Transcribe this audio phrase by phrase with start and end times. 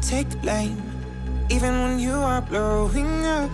[0.00, 0.80] take the blame,
[1.50, 3.50] even when you are blowing up.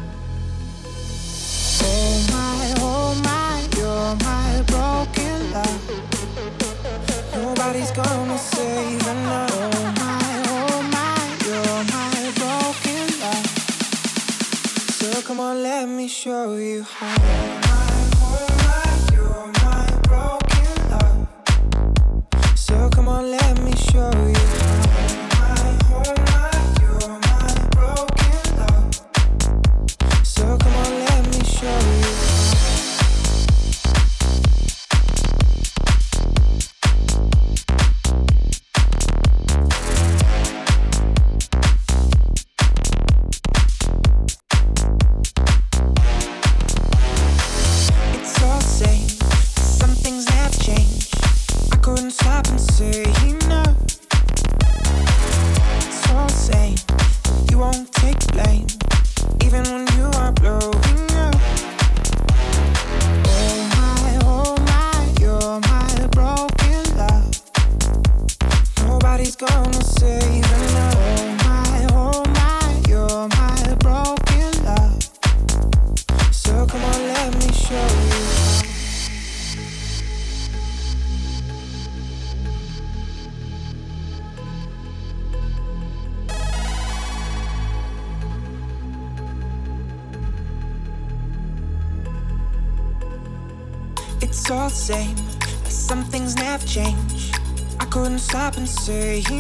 [98.85, 99.25] Say.
[99.31, 99.34] you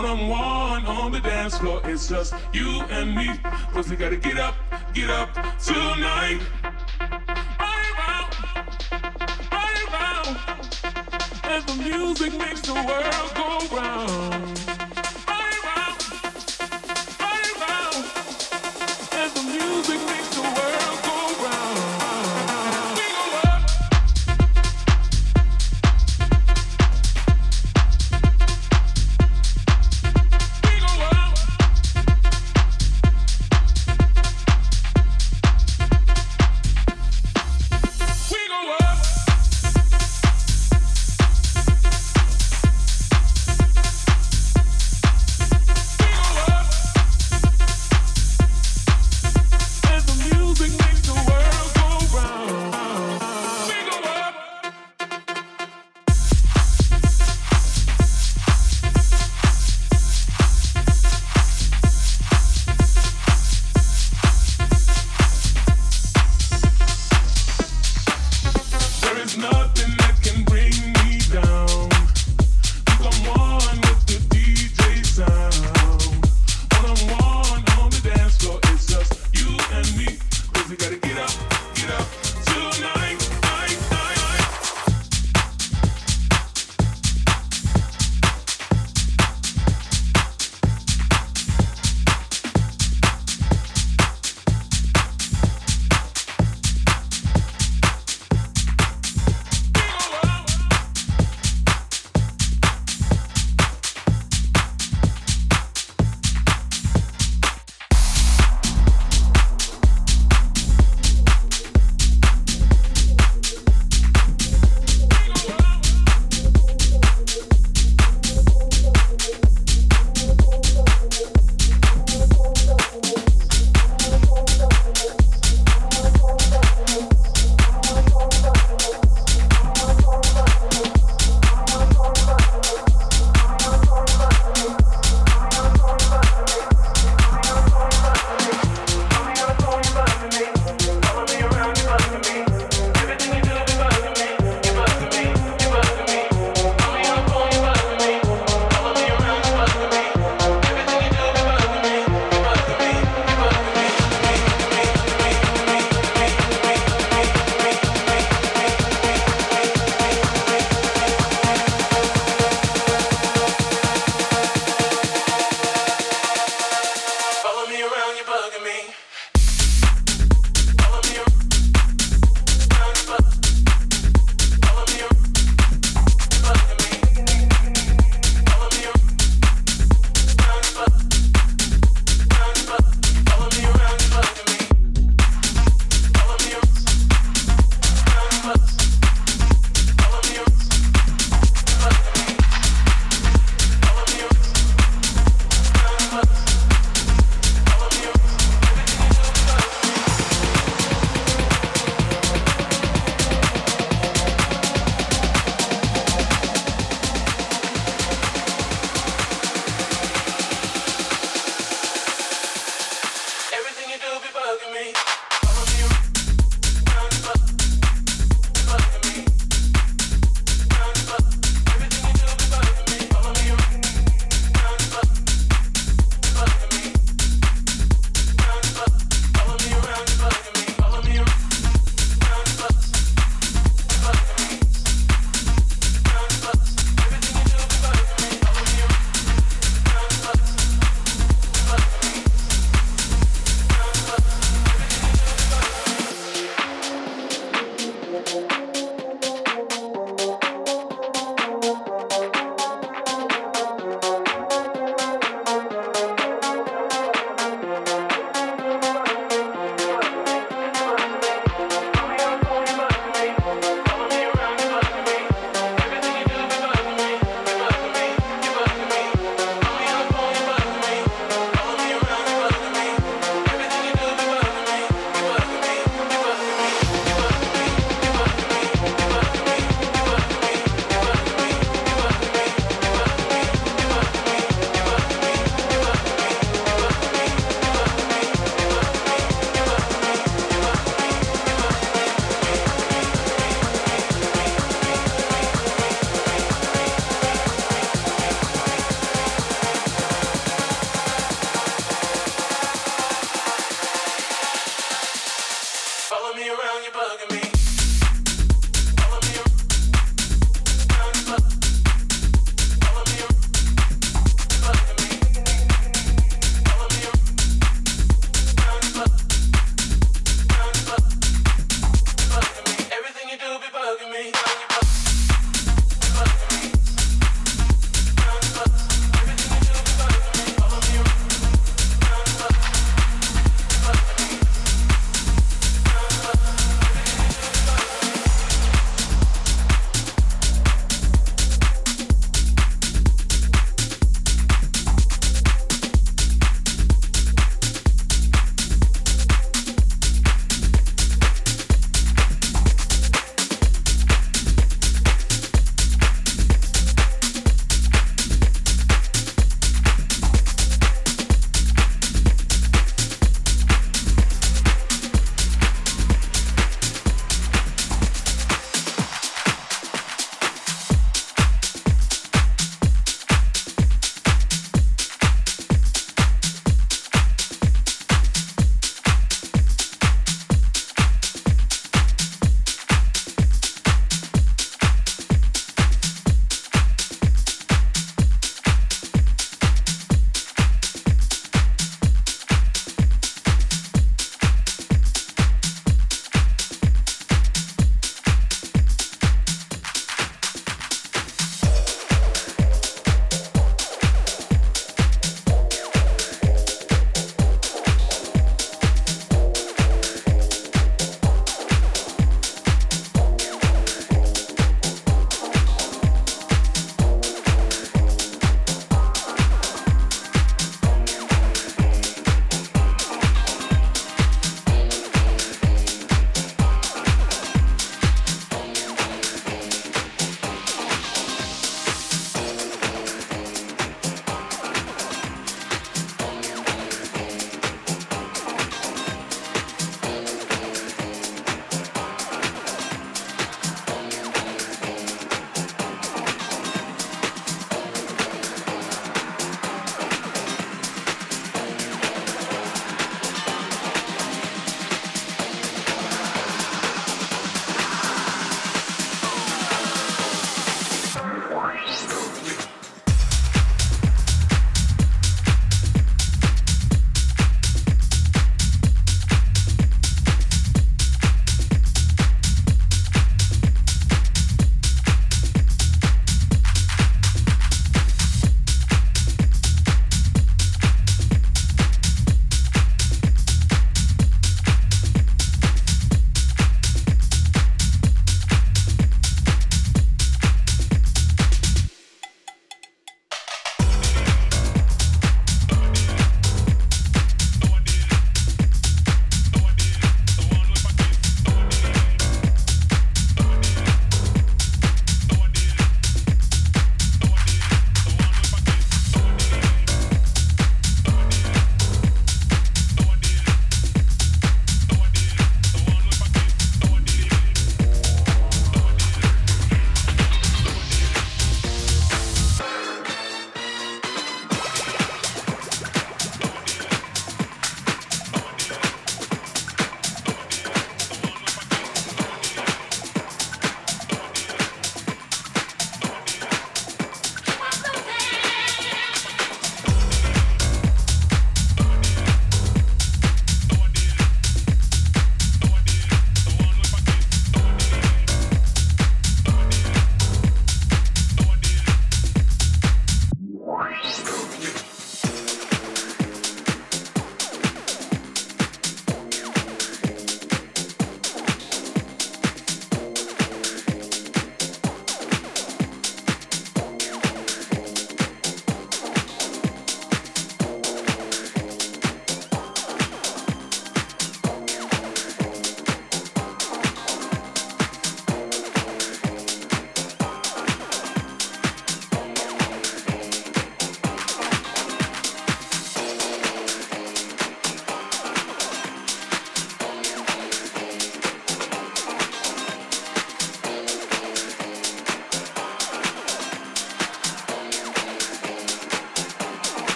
[0.00, 3.38] One on one on the dance floor, it's just you and me.
[3.70, 4.54] Cause we gotta get up,
[4.94, 6.40] get up tonight.
[7.60, 8.34] Right round,
[9.52, 10.38] right round.
[11.44, 14.29] And the music makes the world go round.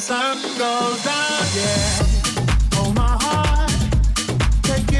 [0.00, 2.06] Sun goes down, yeah.
[2.76, 3.70] Oh, my heart,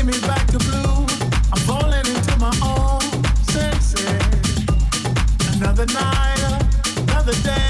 [0.05, 1.07] me back to blue.
[1.53, 3.01] I'm falling into my own
[3.45, 4.67] senses.
[5.57, 7.70] Another night, another day.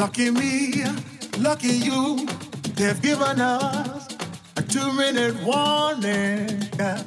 [0.00, 0.82] Lucky me,
[1.40, 2.26] lucky you,
[2.74, 4.16] they've given us
[4.56, 6.48] a two-minute warning.
[6.78, 7.02] Yeah.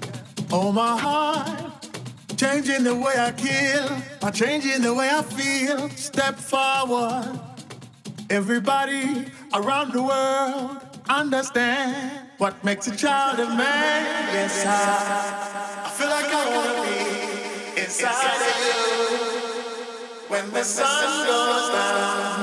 [0.52, 1.88] Oh my heart,
[2.38, 3.90] changing the way I kill,
[4.22, 5.90] by changing the way I feel.
[5.90, 7.40] Step forward.
[8.30, 9.26] Everybody
[9.56, 10.78] around the world
[11.10, 14.36] understand what makes a child a man.
[14.36, 19.24] Yes, I, I feel like I wanna be inside of you
[20.30, 22.43] when the sun goes down.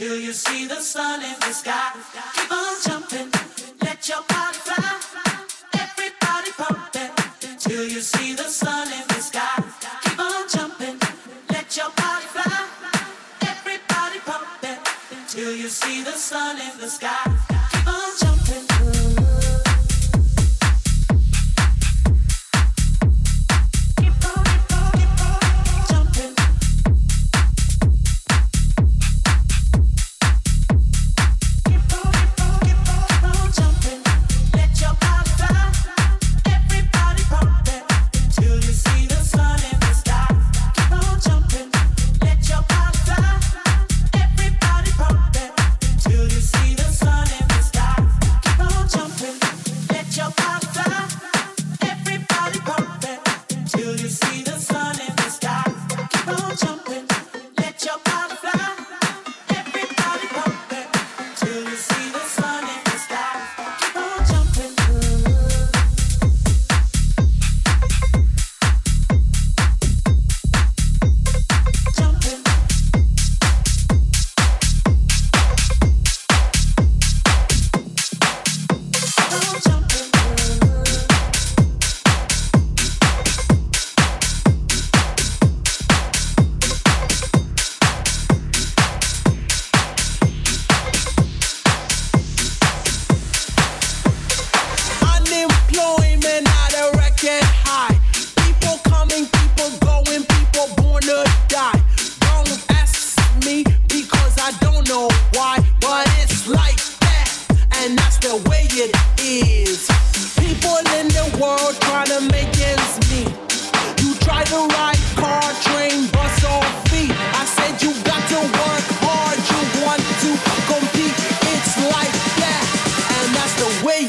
[0.00, 1.92] till you see the sun in the sky.
[2.34, 3.28] Keep on jumping,
[3.82, 4.98] let your body fly.
[5.74, 7.12] Everybody pumping
[7.58, 9.62] till you see the sun in the sky.
[10.04, 10.98] Keep on jumping,
[11.50, 12.66] let your body fly.
[13.42, 14.80] Everybody pumping
[15.28, 17.39] till you see the sun in the sky.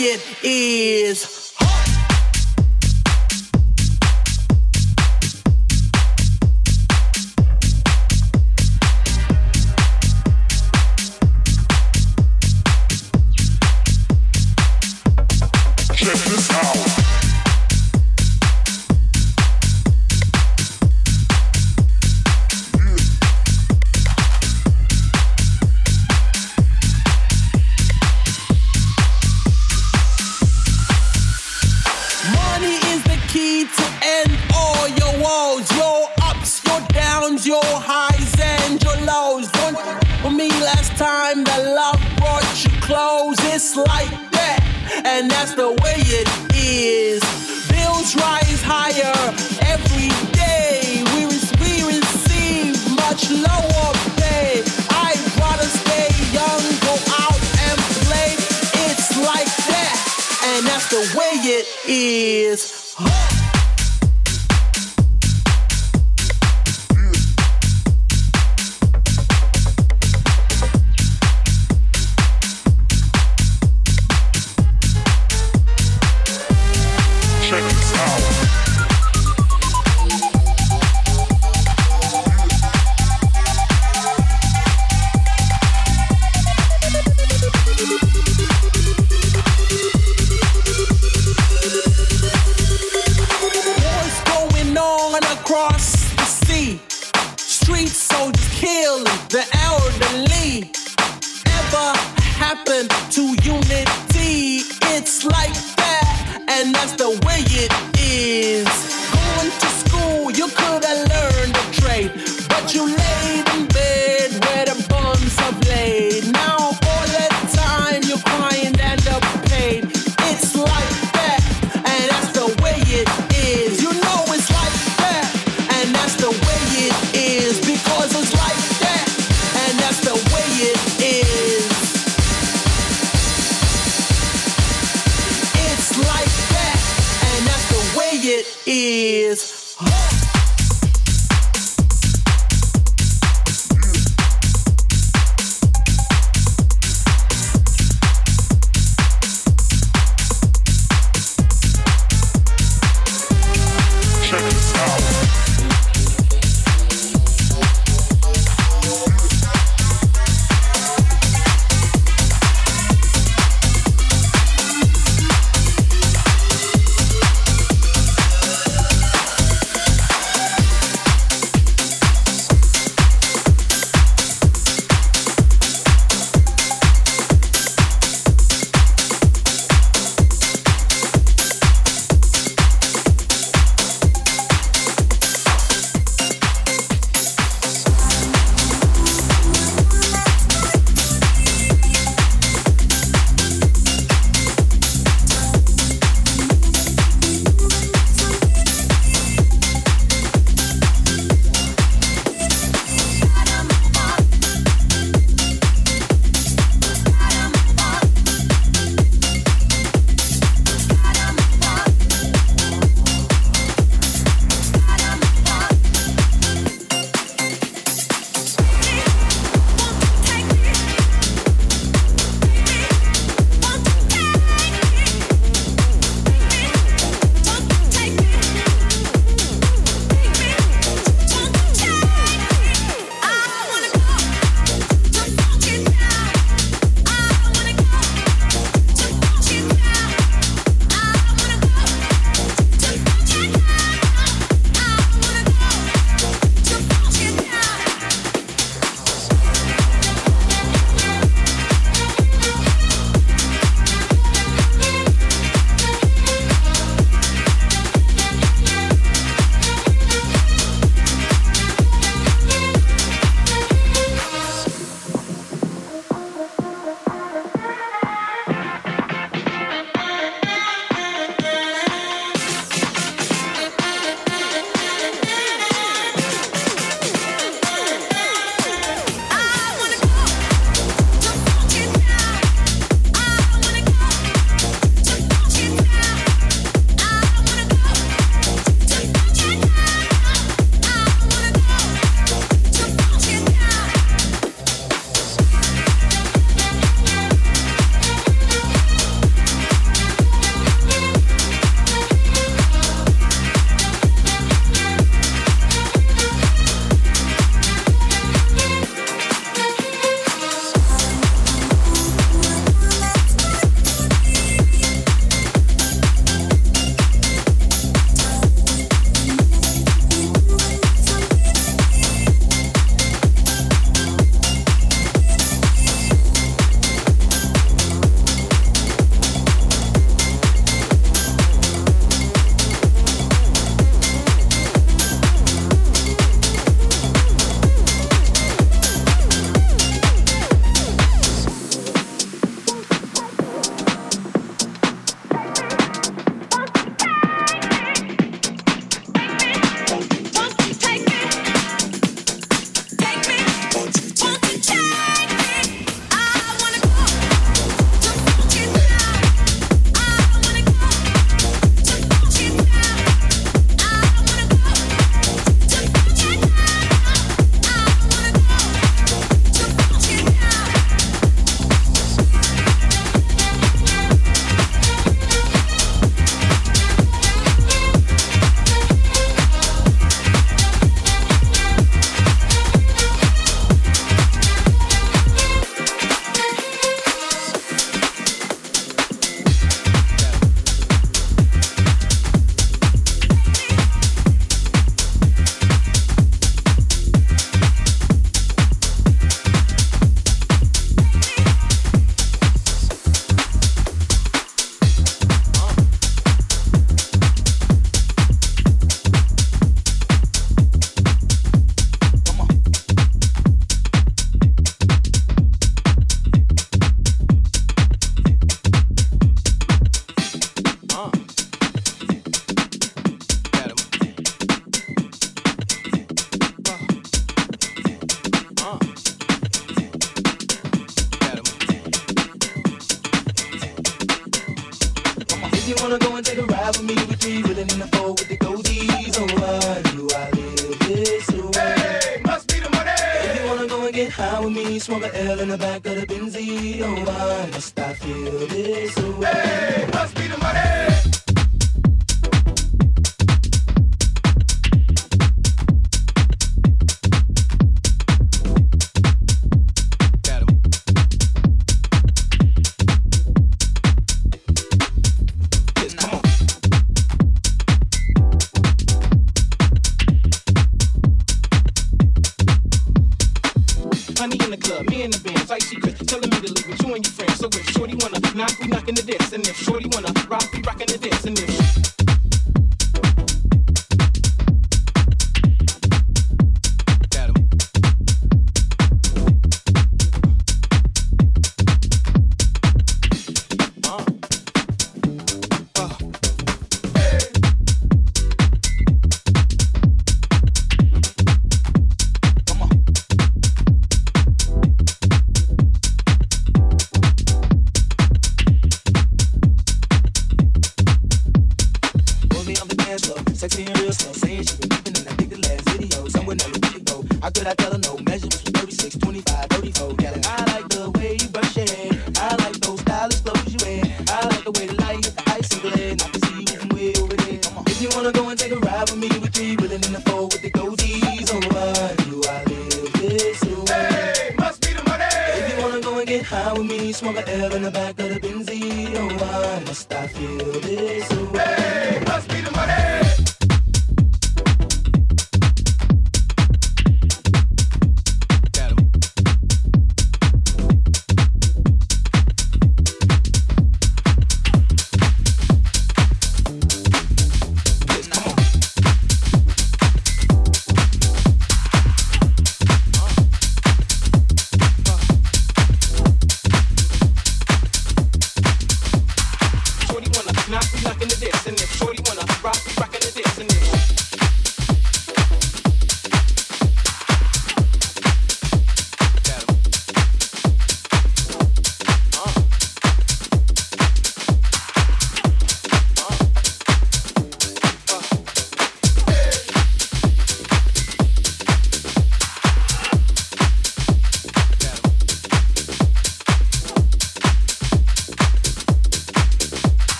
[0.00, 1.37] it is.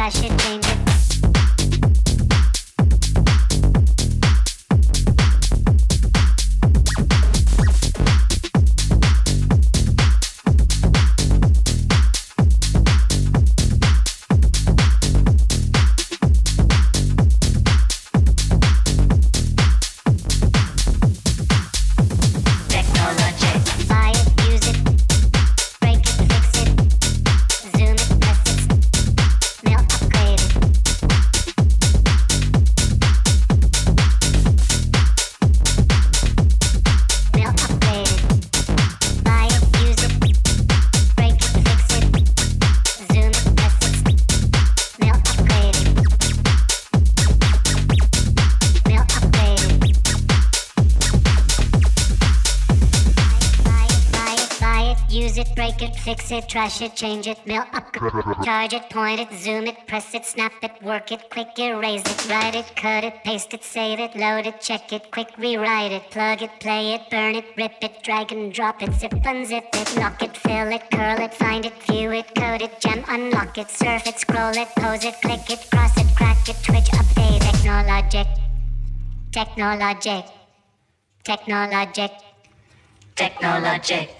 [0.00, 0.59] Trash should change
[56.48, 57.94] Trash it, change it, mail up,
[58.42, 62.28] charge it, point it, zoom it, press it, snap it, work it, quick erase it,
[62.28, 66.10] write it, cut it, paste it, save it, load it, check it, quick rewrite it,
[66.10, 69.96] plug it, play it, burn it, rip it, drag and drop it, zip unzip it,
[69.96, 73.70] lock it, fill it, curl it, find it, view it, code it, gem, unlock it,
[73.70, 78.26] surf it, scroll it, pose it, click it, cross it, crack it, twitch, update, technologic,
[79.30, 80.24] technologic,
[81.22, 82.10] technologic,
[83.14, 84.19] technologic.